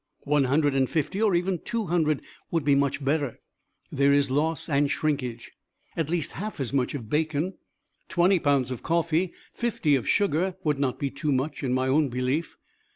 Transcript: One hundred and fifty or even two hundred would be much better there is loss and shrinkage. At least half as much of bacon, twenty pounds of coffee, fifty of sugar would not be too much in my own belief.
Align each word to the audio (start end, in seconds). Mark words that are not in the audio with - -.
One 0.23 0.45
hundred 0.45 0.73
and 0.73 0.89
fifty 0.89 1.21
or 1.21 1.35
even 1.35 1.59
two 1.59 1.85
hundred 1.85 2.23
would 2.49 2.65
be 2.65 2.73
much 2.73 3.05
better 3.05 3.37
there 3.91 4.11
is 4.11 4.31
loss 4.31 4.67
and 4.67 4.89
shrinkage. 4.89 5.51
At 5.95 6.09
least 6.09 6.31
half 6.31 6.59
as 6.59 6.73
much 6.73 6.95
of 6.95 7.07
bacon, 7.07 7.59
twenty 8.09 8.39
pounds 8.39 8.71
of 8.71 8.81
coffee, 8.81 9.31
fifty 9.53 9.95
of 9.95 10.07
sugar 10.09 10.55
would 10.63 10.79
not 10.79 10.97
be 10.97 11.11
too 11.11 11.31
much 11.31 11.61
in 11.61 11.71
my 11.71 11.87
own 11.87 12.09
belief. 12.09 12.57